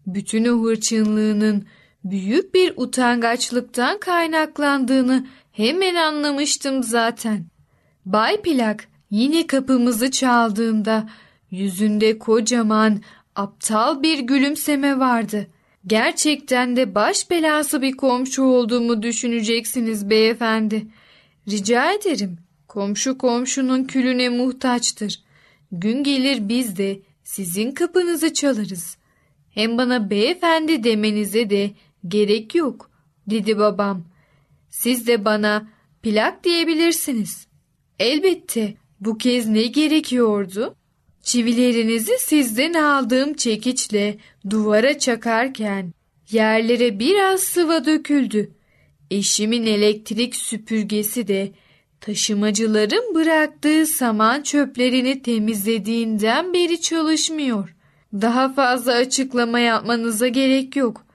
Bütün 0.07 0.45
o 0.45 0.63
hırçınlığının 0.63 1.65
büyük 2.03 2.53
bir 2.53 2.73
utangaçlıktan 2.75 3.99
kaynaklandığını 3.99 5.27
hemen 5.51 5.95
anlamıştım 5.95 6.83
zaten. 6.83 7.45
Bay 8.05 8.41
Plak 8.41 8.87
yine 9.09 9.47
kapımızı 9.47 10.11
çaldığında 10.11 11.09
yüzünde 11.51 12.19
kocaman 12.19 13.01
aptal 13.35 14.03
bir 14.03 14.19
gülümseme 14.19 14.99
vardı. 14.99 15.47
Gerçekten 15.87 16.75
de 16.75 16.95
baş 16.95 17.29
belası 17.29 17.81
bir 17.81 17.97
komşu 17.97 18.43
olduğumu 18.43 19.03
düşüneceksiniz 19.03 20.09
beyefendi. 20.09 20.87
Rica 21.47 21.93
ederim 21.93 22.37
Komşu 22.71 23.17
komşunun 23.17 23.83
külüne 23.83 24.29
muhtaçtır. 24.29 25.21
Gün 25.71 26.03
gelir 26.03 26.49
biz 26.49 26.77
de 26.77 26.99
sizin 27.23 27.71
kapınızı 27.71 28.33
çalarız. 28.33 28.97
Hem 29.49 29.77
bana 29.77 30.09
beyefendi 30.09 30.83
demenize 30.83 31.49
de 31.49 31.71
gerek 32.07 32.55
yok, 32.55 32.91
dedi 33.27 33.57
babam. 33.57 34.03
Siz 34.69 35.07
de 35.07 35.25
bana 35.25 35.69
plak 36.03 36.43
diyebilirsiniz. 36.43 37.47
Elbette 37.99 38.73
bu 38.99 39.17
kez 39.17 39.47
ne 39.47 39.63
gerekiyordu? 39.63 40.75
Çivilerinizi 41.23 42.17
sizden 42.19 42.73
aldığım 42.73 43.33
çekiçle 43.33 44.17
duvara 44.49 44.99
çakarken 44.99 45.93
yerlere 46.31 46.99
biraz 46.99 47.39
sıva 47.39 47.85
döküldü. 47.85 48.51
Eşimin 49.11 49.65
elektrik 49.65 50.35
süpürgesi 50.35 51.27
de 51.27 51.51
taşımacıların 52.01 53.15
bıraktığı 53.15 53.85
saman 53.85 54.41
çöplerini 54.41 55.21
temizlediğinden 55.21 56.53
beri 56.53 56.81
çalışmıyor. 56.81 57.75
Daha 58.13 58.53
fazla 58.53 58.93
açıklama 58.93 59.59
yapmanıza 59.59 60.27
gerek 60.27 60.75
yok. 60.75 61.05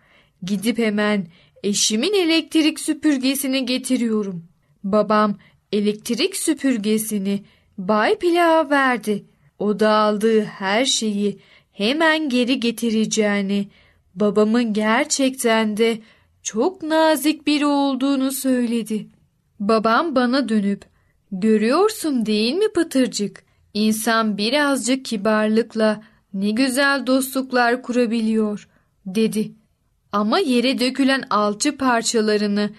Gidip 0.43 0.79
hemen 0.79 1.27
eşimin 1.63 2.15
elektrik 2.15 2.81
süpürgesini 2.81 3.67
getiriyorum. 3.67 4.45
Babam 4.85 5.39
elektrik 5.73 6.37
süpürgesini 6.37 7.45
Bay 7.79 8.19
Pilav'a 8.19 8.71
verdi. 8.71 9.25
O 9.59 9.81
da 9.81 9.91
aldığı 9.91 10.45
her 10.45 10.85
şeyi 10.85 11.39
hemen 11.73 12.29
geri 12.29 12.61
getireceğini, 12.61 13.69
babamın 14.15 14.73
gerçekten 14.73 15.77
de 15.77 15.99
çok 16.43 16.83
nazik 16.83 17.47
biri 17.47 17.67
olduğunu 17.67 18.33
söyledi. 18.33 19.07
Babam 19.61 20.15
bana 20.15 20.49
dönüp, 20.49 20.85
görüyorsun 21.33 22.27
değil 22.27 22.55
mi 22.55 22.73
Pıtırcık? 22.73 23.45
İnsan 23.75 24.39
birazcık 24.39 25.05
kibarlıkla 25.05 26.03
ne 26.35 26.51
güzel 26.51 27.07
dostluklar 27.07 27.83
kurabiliyor, 27.83 28.69
dedi. 29.07 29.53
Ama 30.13 30.39
yere 30.39 30.79
dökülen 30.79 31.25
alçı 31.31 31.77
parçalarını 31.77 32.71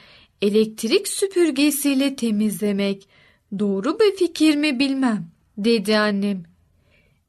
elektrik 0.41 1.07
süpürgesiyle 1.07 2.15
temizlemek 2.15 3.07
doğru 3.60 4.00
bir 4.00 4.15
fikir 4.15 4.55
mi 4.55 4.79
bilmem, 4.79 5.27
dedi 5.57 5.98
annem. 5.98 6.43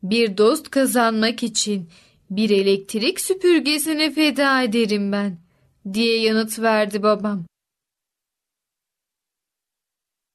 Bir 0.03 0.37
dost 0.39 0.71
kazanmak 0.71 1.43
için 1.43 1.89
bir 2.31 2.51
elektrik 2.51 3.21
süpürgesini 3.21 4.13
feda 4.15 4.63
ederim 4.63 5.13
ben, 5.13 5.39
diye 5.93 6.21
yanıt 6.21 6.59
verdi 6.59 7.03
babam. 7.03 7.45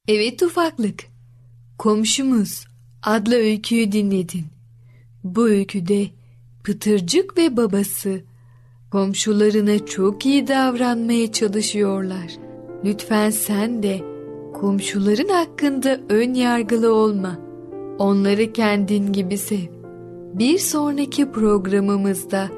Evet 0.08 0.42
ufaklık, 0.42 1.04
komşumuz 1.78 2.64
adlı 3.02 3.34
öyküyü 3.34 3.92
dinledin. 3.92 4.44
Bu 5.24 5.48
öyküde 5.48 6.10
Pıtırcık 6.64 7.38
ve 7.38 7.56
babası 7.56 8.20
komşularına 8.90 9.86
çok 9.86 10.26
iyi 10.26 10.48
davranmaya 10.48 11.32
çalışıyorlar. 11.32 12.32
Lütfen 12.84 13.30
sen 13.30 13.82
de 13.82 14.00
komşuların 14.54 15.28
hakkında 15.28 16.00
ön 16.08 16.34
yargılı 16.34 16.94
olma. 16.94 17.43
Onları 17.98 18.52
kendin 18.52 19.12
gibi 19.12 19.38
sev. 19.38 19.58
Bir 20.34 20.58
sonraki 20.58 21.30
programımızda 21.30 22.48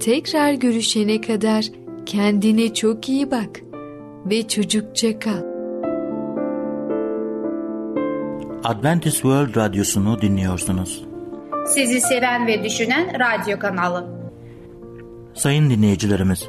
tekrar 0.00 0.52
görüşene 0.52 1.20
kadar 1.20 1.64
kendine 2.06 2.74
çok 2.74 3.08
iyi 3.08 3.30
bak 3.30 3.60
ve 4.26 4.48
çocukça 4.48 5.18
kal. 5.18 5.42
Adventist 8.64 9.16
World 9.16 9.56
Radyosu'nu 9.56 10.20
dinliyorsunuz. 10.20 11.04
Sizi 11.66 12.00
seven 12.00 12.46
ve 12.46 12.64
düşünen 12.64 13.12
radyo 13.20 13.58
kanalı. 13.58 14.06
Sayın 15.34 15.70
dinleyicilerimiz, 15.70 16.48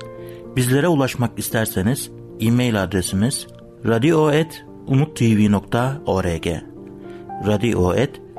bizlere 0.55 0.88
ulaşmak 0.88 1.39
isterseniz 1.39 2.12
e-mail 2.39 2.84
adresimiz 2.84 3.47
radio.umutv.org 3.86 6.47
radio.umutv.org 7.47 8.24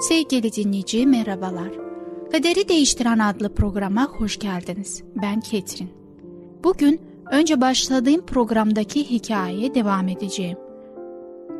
Sevgili 0.00 0.52
dinleyici 0.52 1.06
merhabalar. 1.06 1.70
Kaderi 2.32 2.68
Değiştiren 2.68 3.18
adlı 3.18 3.54
programa 3.54 4.04
hoş 4.04 4.38
geldiniz. 4.38 5.02
Ben 5.22 5.40
Ketrin. 5.40 5.90
Bugün 6.64 7.00
önce 7.30 7.60
başladığım 7.60 8.26
programdaki 8.26 9.10
hikayeye 9.10 9.74
devam 9.74 10.08
edeceğim. 10.08 10.58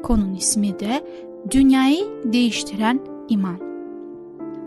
Konun 0.02 0.34
ismi 0.34 0.80
de 0.80 1.04
Dünyayı 1.50 2.04
Değiştiren 2.24 3.00
İman. 3.28 3.58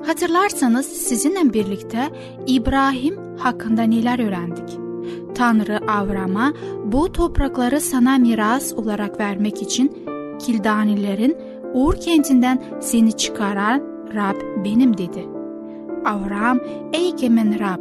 Hatırlarsanız 0.06 0.86
sizinle 0.86 1.54
birlikte 1.54 2.10
İbrahim 2.48 3.38
hakkında 3.38 3.84
neler 3.84 4.20
öğrendik? 4.20 4.70
Tanrı 5.36 5.80
Avram'a 5.92 6.54
bu 6.86 7.12
toprakları 7.12 7.82
sana 7.82 8.18
miras 8.18 8.74
olarak 8.74 9.20
vermek 9.20 9.62
için 9.62 9.92
Kildanilerin 10.42 11.38
Uğur 11.74 11.96
kentinden 11.96 12.64
seni 12.82 13.18
çıkaran 13.18 13.82
Rab 14.16 14.66
benim 14.66 14.98
dedi. 14.98 15.28
Avram, 16.06 16.60
ey 16.94 17.08
egemen 17.08 17.60
Rab, 17.60 17.80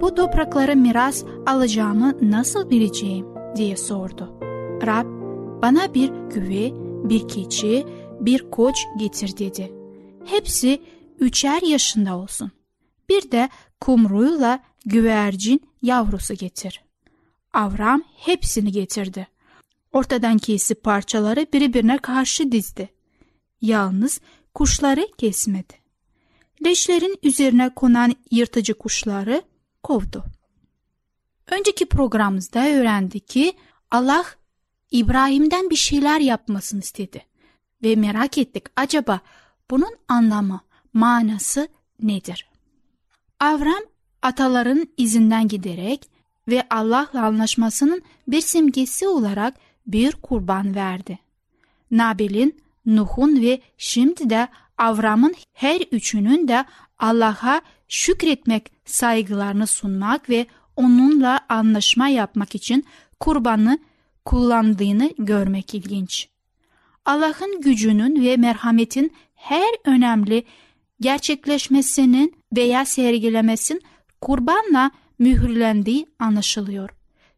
bu 0.00 0.14
toprakları 0.14 0.76
miras 0.76 1.24
alacağımı 1.46 2.14
nasıl 2.22 2.70
bileceğim 2.70 3.26
diye 3.56 3.76
sordu. 3.76 4.38
Rab, 4.86 5.06
bana 5.62 5.94
bir 5.94 6.08
güve, 6.08 6.72
bir 7.08 7.28
keçi, 7.28 7.86
bir 8.20 8.50
koç 8.50 8.76
getir 8.98 9.38
dedi. 9.38 9.72
Hepsi 10.24 10.82
üçer 11.20 11.62
yaşında 11.62 12.16
olsun. 12.16 12.50
Bir 13.08 13.30
de 13.30 13.48
kumruyla 13.80 14.60
güvercin 14.86 15.60
yavrusu 15.82 16.34
getir. 16.34 16.82
Avram 17.52 18.02
hepsini 18.16 18.72
getirdi. 18.72 19.26
Ortadan 19.92 20.38
kesip 20.38 20.82
parçaları 20.82 21.46
birbirine 21.52 21.98
karşı 21.98 22.52
dizdi. 22.52 22.97
Yalnız 23.60 24.20
kuşları 24.54 25.06
kesmedi. 25.18 25.74
Leşlerin 26.64 27.18
üzerine 27.22 27.74
konan 27.74 28.14
yırtıcı 28.30 28.74
kuşları 28.74 29.42
kovdu. 29.82 30.24
Önceki 31.46 31.86
programımızda 31.86 32.68
öğrendik 32.68 33.28
ki 33.28 33.52
Allah 33.90 34.24
İbrahim'den 34.90 35.70
bir 35.70 35.76
şeyler 35.76 36.20
yapmasını 36.20 36.80
istedi. 36.80 37.24
Ve 37.82 37.96
merak 37.96 38.38
ettik 38.38 38.64
acaba 38.76 39.20
bunun 39.70 39.96
anlamı, 40.08 40.60
manası 40.92 41.68
nedir? 42.02 42.48
Avram 43.40 43.82
ataların 44.22 44.88
izinden 44.96 45.48
giderek 45.48 46.10
ve 46.48 46.66
Allah'la 46.70 47.24
anlaşmasının 47.24 48.02
bir 48.28 48.40
simgesi 48.40 49.08
olarak 49.08 49.54
bir 49.86 50.12
kurban 50.12 50.74
verdi. 50.74 51.18
Nabil'in, 51.90 52.60
Nuh'un 52.88 53.40
ve 53.40 53.60
şimdi 53.78 54.30
de 54.30 54.48
Avram'ın 54.78 55.34
her 55.52 55.80
üçünün 55.92 56.48
de 56.48 56.64
Allah'a 56.98 57.62
şükretmek, 57.88 58.72
saygılarını 58.84 59.66
sunmak 59.66 60.30
ve 60.30 60.46
onunla 60.76 61.40
anlaşma 61.48 62.08
yapmak 62.08 62.54
için 62.54 62.84
kurbanı 63.20 63.78
kullandığını 64.24 65.10
görmek 65.18 65.74
ilginç. 65.74 66.28
Allah'ın 67.04 67.60
gücünün 67.60 68.24
ve 68.24 68.36
merhametin 68.36 69.12
her 69.34 69.74
önemli 69.84 70.44
gerçekleşmesinin 71.00 72.34
veya 72.56 72.84
sergilemesinin 72.84 73.82
kurbanla 74.20 74.90
mühürlendiği 75.18 76.06
anlaşılıyor. 76.18 76.90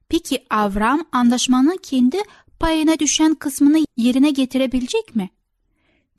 Peki 0.09 0.45
Avram 0.51 1.05
anlaşmanın 1.13 1.79
kendi 1.83 2.17
payına 2.61 2.99
düşen 2.99 3.35
kısmını 3.35 3.79
yerine 3.97 4.31
getirebilecek 4.31 5.17
mi? 5.17 5.31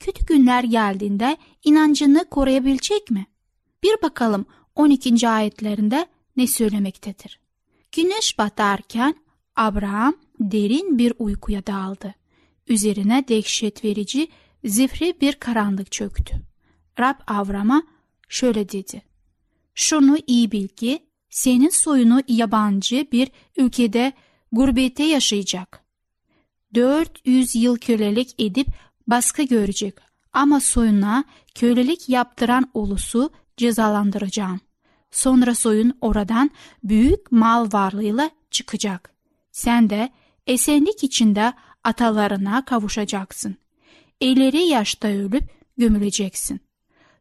Kötü 0.01 0.25
günler 0.25 0.63
geldiğinde 0.63 1.37
inancını 1.63 2.25
koruyabilecek 2.29 3.11
mi? 3.11 3.25
Bir 3.83 4.01
bakalım 4.01 4.45
12. 4.75 5.29
ayetlerinde 5.29 6.07
ne 6.37 6.47
söylemektedir. 6.47 7.39
Güneş 7.91 8.37
batarken 8.37 9.15
Abraham 9.55 10.13
derin 10.39 10.97
bir 10.97 11.13
uykuya 11.19 11.67
daldı. 11.67 12.15
Üzerine 12.67 13.27
dehşet 13.27 13.85
verici, 13.85 14.27
zifri 14.65 15.21
bir 15.21 15.33
karanlık 15.33 15.91
çöktü. 15.91 16.35
Rab 16.99 17.19
Avram'a 17.27 17.83
şöyle 18.29 18.69
dedi. 18.69 19.01
Şunu 19.75 20.17
iyi 20.27 20.51
bil 20.51 20.67
ki 20.67 20.99
senin 21.29 21.69
soyunu 21.69 22.21
yabancı 22.27 23.07
bir 23.11 23.31
ülkede 23.57 24.13
gurbette 24.51 25.03
yaşayacak. 25.03 25.83
400 26.75 27.55
yıl 27.55 27.77
kölelik 27.77 28.35
edip 28.39 28.67
baskı 29.07 29.43
görecek 29.43 29.95
ama 30.33 30.59
soyuna 30.59 31.23
kölelik 31.55 32.09
yaptıran 32.09 32.71
ulusu 32.73 33.29
cezalandıracağım. 33.57 34.59
Sonra 35.11 35.55
soyun 35.55 35.97
oradan 36.01 36.51
büyük 36.83 37.31
mal 37.31 37.71
varlığıyla 37.71 38.29
çıkacak. 38.51 39.13
Sen 39.51 39.89
de 39.89 40.09
esenlik 40.47 41.03
içinde 41.03 41.53
atalarına 41.83 42.65
kavuşacaksın. 42.65 43.55
İleri 44.19 44.61
yaşta 44.61 45.07
ölüp 45.07 45.43
gömüleceksin. 45.77 46.59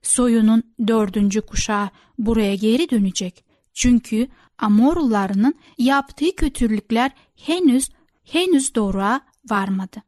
Soyunun 0.02 0.62
dördüncü 0.86 1.40
kuşağı 1.40 1.90
buraya 2.18 2.54
geri 2.54 2.90
dönecek. 2.90 3.44
Çünkü 3.74 4.28
Amorlularının 4.60 5.54
yaptığı 5.78 6.36
kötülükler 6.36 7.10
henüz 7.36 7.90
henüz 8.24 8.74
doğruğa 8.74 9.20
varmadı. 9.50 10.02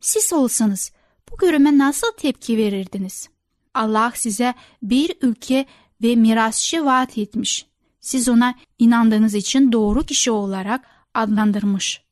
Siz 0.00 0.32
olsanız 0.32 0.92
bu 1.30 1.36
görüme 1.36 1.78
nasıl 1.78 2.12
tepki 2.16 2.56
verirdiniz? 2.56 3.28
Allah 3.74 4.12
size 4.14 4.54
bir 4.82 5.12
ülke 5.22 5.66
ve 6.02 6.16
mirasçı 6.16 6.84
vaat 6.84 7.18
etmiş. 7.18 7.66
Siz 8.00 8.28
ona 8.28 8.54
inandığınız 8.78 9.34
için 9.34 9.72
doğru 9.72 10.02
kişi 10.02 10.30
olarak 10.30 10.84
adlandırmış. 11.14 12.02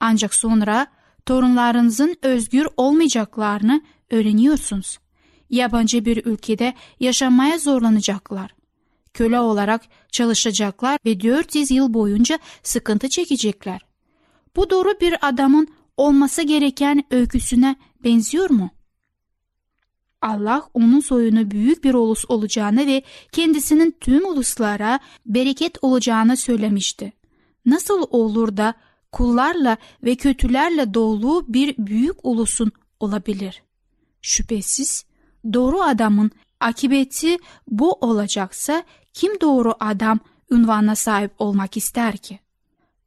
Ancak 0.00 0.34
sonra 0.34 0.86
torunlarınızın 1.26 2.16
özgür 2.22 2.66
olmayacaklarını 2.76 3.82
öğreniyorsunuz. 4.10 4.98
Yabancı 5.50 6.04
bir 6.04 6.26
ülkede 6.26 6.74
yaşamaya 7.00 7.58
zorlanacaklar. 7.58 8.54
Köle 9.14 9.40
olarak 9.40 9.82
çalışacaklar 10.12 10.98
ve 11.06 11.20
400 11.20 11.70
yıl 11.70 11.94
boyunca 11.94 12.38
sıkıntı 12.62 13.08
çekecekler. 13.08 13.80
Bu 14.56 14.70
doğru 14.70 15.00
bir 15.00 15.28
adamın 15.28 15.68
olması 15.96 16.42
gereken 16.42 17.04
öyküsüne 17.10 17.76
benziyor 18.04 18.50
mu? 18.50 18.70
Allah 20.22 20.68
onun 20.74 21.00
soyunu 21.00 21.50
büyük 21.50 21.84
bir 21.84 21.94
ulus 21.94 22.24
olacağını 22.28 22.86
ve 22.86 23.02
kendisinin 23.32 23.96
tüm 24.00 24.26
uluslara 24.26 25.00
bereket 25.26 25.78
olacağını 25.82 26.36
söylemişti. 26.36 27.12
Nasıl 27.66 28.06
olur 28.10 28.56
da 28.56 28.74
kullarla 29.12 29.76
ve 30.04 30.14
kötülerle 30.14 30.94
dolu 30.94 31.44
bir 31.48 31.74
büyük 31.78 32.16
ulusun 32.22 32.72
olabilir? 33.00 33.62
Şüphesiz 34.22 35.04
doğru 35.52 35.82
adamın 35.82 36.30
akibeti 36.60 37.38
bu 37.68 37.92
olacaksa 37.92 38.82
kim 39.12 39.40
doğru 39.40 39.74
adam 39.80 40.20
ünvanına 40.50 40.94
sahip 40.94 41.32
olmak 41.38 41.76
ister 41.76 42.16
ki? 42.16 42.38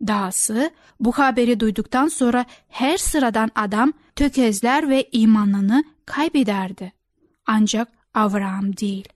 Dahası 0.07 0.71
bu 0.99 1.11
haberi 1.11 1.59
duyduktan 1.59 2.07
sonra 2.07 2.45
her 2.67 2.97
sıradan 2.97 3.51
adam 3.55 3.93
tökezler 4.15 4.89
ve 4.89 5.09
imanını 5.11 5.83
kaybederdi. 6.05 6.93
Ancak 7.45 7.87
Avraham 8.13 8.77
değil. 8.77 9.07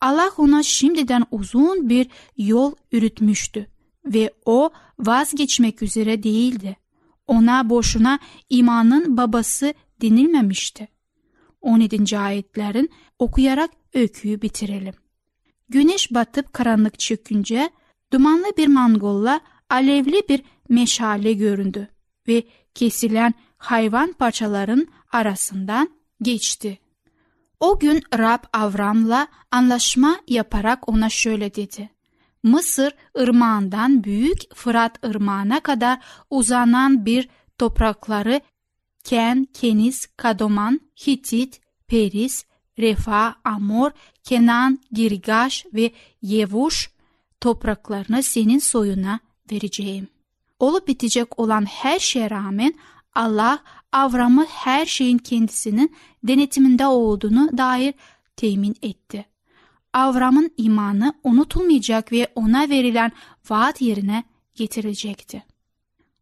Allah 0.00 0.30
ona 0.36 0.62
şimdiden 0.62 1.24
uzun 1.30 1.88
bir 1.88 2.08
yol 2.36 2.72
yürütmüştü 2.92 3.66
ve 4.04 4.32
o 4.44 4.70
vazgeçmek 4.98 5.82
üzere 5.82 6.22
değildi. 6.22 6.76
Ona 7.26 7.70
boşuna 7.70 8.18
imanın 8.50 9.16
babası 9.16 9.74
denilmemişti. 10.02 10.88
17. 11.60 12.18
ayetlerin 12.18 12.90
okuyarak 13.18 13.70
öyküyü 13.94 14.42
bitirelim. 14.42 14.94
Güneş 15.68 16.14
batıp 16.14 16.52
karanlık 16.52 16.98
çökünce 16.98 17.70
dumanlı 18.12 18.46
bir 18.58 18.66
mangolla 18.66 19.40
alevli 19.70 20.22
bir 20.28 20.42
meşale 20.68 21.32
göründü 21.32 21.88
ve 22.28 22.44
kesilen 22.74 23.34
hayvan 23.58 24.12
parçaların 24.12 24.86
arasından 25.12 25.90
geçti. 26.22 26.78
O 27.60 27.78
gün 27.78 28.02
Rab 28.18 28.44
Avram'la 28.52 29.28
anlaşma 29.50 30.20
yaparak 30.28 30.88
ona 30.88 31.08
şöyle 31.08 31.54
dedi. 31.54 31.90
Mısır 32.42 32.94
ırmağından 33.18 34.04
büyük 34.04 34.54
Fırat 34.54 35.04
ırmağına 35.04 35.60
kadar 35.60 35.98
uzanan 36.30 37.06
bir 37.06 37.28
toprakları 37.58 38.40
Ken, 39.04 39.46
Keniz, 39.54 40.06
Kadoman, 40.16 40.80
Hitit, 41.06 41.60
Peris, 41.88 42.44
Refa, 42.78 43.34
Amor, 43.44 43.90
Kenan, 44.22 44.78
Girgaş 44.92 45.66
ve 45.74 45.92
Yevuş 46.22 46.90
topraklarını 47.40 48.22
senin 48.22 48.58
soyuna 48.58 49.20
vereceğim. 49.52 50.08
Olup 50.60 50.88
bitecek 50.88 51.38
olan 51.38 51.64
her 51.64 51.98
şeye 51.98 52.30
rağmen 52.30 52.74
Allah 53.14 53.58
Avram'ı 53.92 54.46
her 54.46 54.86
şeyin 54.86 55.18
kendisinin 55.18 55.96
denetiminde 56.24 56.86
olduğunu 56.86 57.58
dair 57.58 57.94
temin 58.36 58.76
etti. 58.82 59.26
Avram'ın 59.92 60.50
imanı 60.56 61.14
unutulmayacak 61.24 62.12
ve 62.12 62.28
ona 62.34 62.68
verilen 62.68 63.12
vaat 63.50 63.82
yerine 63.82 64.24
getirilecekti. 64.54 65.44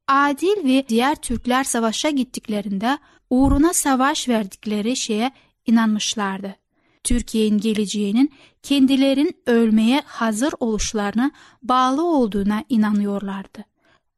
Adil 0.09 0.65
ve 0.65 0.89
diğer 0.89 1.15
Türkler 1.15 1.65
savaşa 1.65 2.11
gittiklerinde 2.11 2.99
uğruna 3.31 3.73
savaş 3.73 4.29
verdikleri 4.29 4.97
şeye 4.97 5.33
inanmışlardı. 5.67 6.57
Türkiye'nin 7.05 7.59
geleceğinin 7.59 8.33
kendilerin 8.63 9.37
ölmeye 9.47 10.03
hazır 10.05 10.53
oluşlarına 10.61 11.31
bağlı 11.63 12.05
olduğuna 12.05 12.65
inanıyorlardı. 12.69 13.65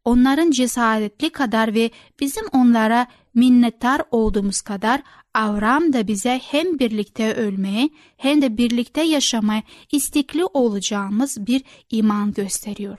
Onların 0.05 0.51
cesaretli 0.51 1.31
kadar 1.31 1.75
ve 1.75 1.90
bizim 2.20 2.44
onlara 2.53 3.07
minnettar 3.35 4.03
olduğumuz 4.11 4.61
kadar 4.61 5.03
Avram 5.35 5.92
da 5.92 6.07
bize 6.07 6.40
hem 6.44 6.79
birlikte 6.79 7.35
ölmeye 7.35 7.90
hem 8.16 8.42
de 8.42 8.57
birlikte 8.57 9.03
yaşamaya 9.03 9.62
istekli 9.92 10.44
olacağımız 10.44 11.46
bir 11.46 11.62
iman 11.90 12.33
gösteriyor. 12.33 12.99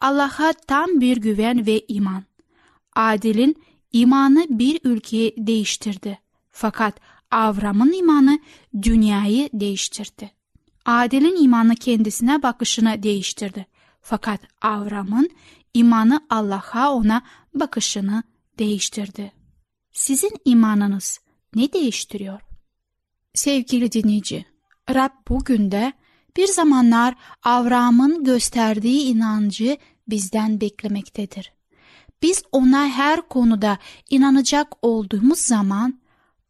Allah'a 0.00 0.52
tam 0.52 1.00
bir 1.00 1.16
güven 1.16 1.66
ve 1.66 1.80
iman. 1.88 2.24
Adil'in 2.96 3.62
imanı 3.92 4.46
bir 4.50 4.80
ülkeyi 4.84 5.34
değiştirdi. 5.38 6.18
Fakat 6.50 7.00
Avram'ın 7.32 7.92
imanı 7.92 8.38
dünyayı 8.82 9.50
değiştirdi. 9.52 10.30
Adil'in 10.84 11.44
imanı 11.44 11.74
kendisine 11.74 12.42
bakışını 12.42 13.02
değiştirdi. 13.02 13.66
Fakat 14.00 14.40
Avram'ın 14.62 15.30
imanı 15.74 16.26
Allah'a 16.30 16.92
ona 16.92 17.22
bakışını 17.54 18.22
değiştirdi. 18.58 19.32
Sizin 19.92 20.32
imanınız 20.44 21.20
ne 21.54 21.72
değiştiriyor? 21.72 22.40
Sevgili 23.34 23.92
dinleyici, 23.92 24.46
Rab 24.94 25.10
bugün 25.28 25.70
de 25.70 25.92
bir 26.36 26.46
zamanlar 26.46 27.14
Avram'ın 27.42 28.24
gösterdiği 28.24 29.02
inancı 29.02 29.76
bizden 30.08 30.60
beklemektedir. 30.60 31.52
Biz 32.22 32.42
ona 32.52 32.88
her 32.88 33.28
konuda 33.28 33.78
inanacak 34.10 34.72
olduğumuz 34.82 35.38
zaman 35.38 36.01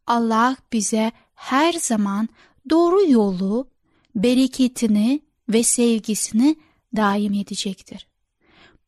Allah 0.07 0.55
bize 0.73 1.11
her 1.35 1.73
zaman 1.73 2.29
doğru 2.69 3.11
yolu, 3.11 3.67
bereketini 4.15 5.21
ve 5.49 5.63
sevgisini 5.63 6.55
daim 6.95 7.33
edecektir. 7.33 8.07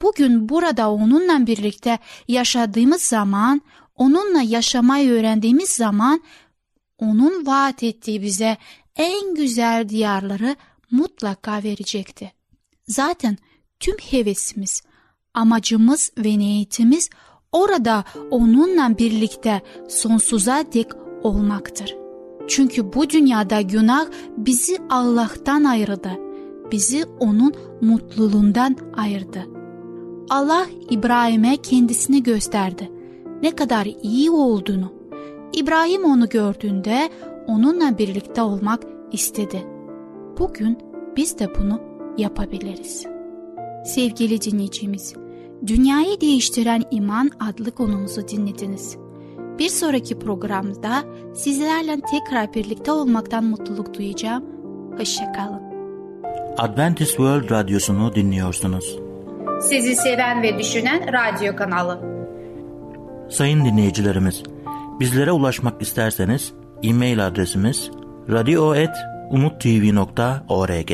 Bugün 0.02 0.50
burada 0.50 0.92
onunla 0.92 1.48
birlikte 1.48 2.00
yaşadığımız 2.28 3.02
zaman, 3.02 3.62
onunla 3.96 4.42
yaşamayı 4.42 5.12
öğrendiğimiz 5.12 5.70
zaman 5.70 6.22
onun 6.98 7.46
vaat 7.46 7.84
ettiği 7.84 8.22
bize 8.22 8.58
en 8.96 9.36
güzel 9.36 9.90
diyarları 9.90 10.56
mutlaka 10.92 11.64
verecekti. 11.64 12.32
Zaten 12.88 13.38
tüm 13.80 13.98
hevesimiz, 13.98 14.84
amacımız 15.34 16.12
ve 16.18 16.40
niyetimiz 16.40 17.10
orada 17.52 18.04
onunla 18.32 18.98
birlikte 18.98 19.62
sonsuza 19.90 20.66
dek 20.74 21.05
olmaktır. 21.26 21.96
Çünkü 22.48 22.94
bu 22.94 23.10
dünyada 23.10 23.62
günah 23.62 24.06
bizi 24.38 24.78
Allah'tan 24.90 25.64
ayırdı. 25.64 26.10
Bizi 26.72 27.06
onun 27.20 27.54
mutluluğundan 27.82 28.76
ayırdı. 28.98 29.40
Allah 30.30 30.66
İbrahim'e 30.90 31.58
kendisini 31.58 32.24
gösterdi. 32.24 32.92
Ne 33.42 33.52
kadar 33.52 33.88
iyi 34.04 34.32
olduğunu. 34.32 34.94
İbrahim 35.54 36.04
onu 36.06 36.30
gördüğünde 36.30 37.10
onunla 37.48 37.98
birlikte 37.98 38.42
olmak 38.42 38.84
istedi. 39.12 39.64
Bugün 40.40 40.78
biz 41.18 41.40
de 41.40 41.50
bunu 41.60 41.82
yapabiliriz. 42.18 43.06
Sevgili 43.86 44.42
dinleyicimiz, 44.42 45.14
Dünyayı 45.68 46.22
Değiştiren 46.22 46.84
İman 46.92 47.32
adlı 47.40 47.72
konumuzu 47.72 48.28
dinlediniz. 48.28 48.98
Bir 49.60 49.70
sonraki 49.70 50.20
programda 50.20 51.04
sizlerle 51.36 51.98
tekrar 52.12 52.54
birlikte 52.54 52.92
olmaktan 52.92 53.44
mutluluk 53.44 53.98
duyacağım. 53.98 54.44
Hoşçakalın. 54.98 55.62
Adventist 56.58 57.10
World 57.10 57.52
Radyosu'nu 57.52 58.16
dinliyorsunuz. 58.16 59.00
Sizi 59.62 59.96
seven 59.96 60.42
ve 60.42 60.60
düşünen 60.60 61.14
radyo 61.14 61.56
kanalı. 61.56 62.00
Sayın 63.30 63.66
dinleyicilerimiz, 63.66 64.44
bizlere 65.00 65.32
ulaşmak 65.32 65.82
isterseniz 65.82 66.54
e-mail 66.84 67.28
adresimiz 67.28 67.92
radio.umutv.org 68.30 70.92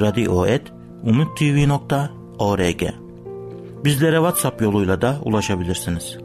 radio.umutv.org 0.00 2.82
Bizlere 3.84 4.16
WhatsApp 4.16 4.62
yoluyla 4.62 5.00
da 5.00 5.16
ulaşabilirsiniz. 5.24 6.23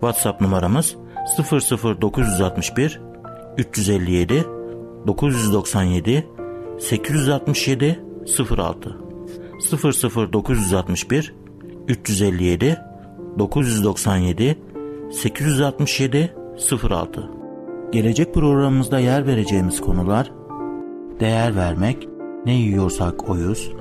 WhatsApp 0.00 0.40
numaramız 0.40 0.96
00961 2.00 3.00
357 3.58 4.44
997 5.06 6.26
867 6.80 8.00
06 8.58 8.96
00961 10.32 11.34
357 11.88 12.78
997 13.38 14.58
867 15.12 16.34
06 16.90 17.30
Gelecek 17.92 18.34
programımızda 18.34 18.98
yer 18.98 19.26
vereceğimiz 19.26 19.80
konular 19.80 20.30
Değer 21.20 21.56
vermek, 21.56 22.08
ne 22.46 22.52
yiyorsak 22.52 23.28
oyuz, 23.28 23.72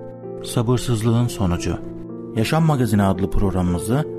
sabırsızlığın 0.43 1.27
sonucu. 1.27 1.77
Yaşam 2.35 2.65
Magazini 2.65 3.03
adlı 3.03 3.29
programımızı 3.29 4.18